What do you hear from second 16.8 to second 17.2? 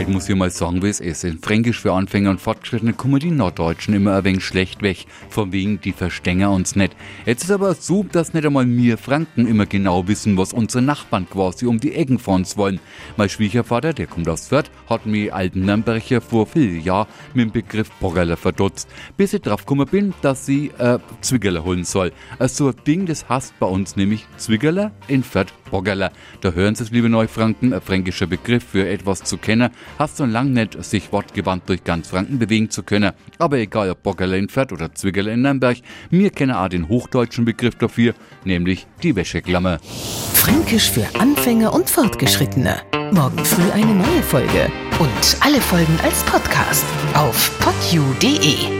Jahren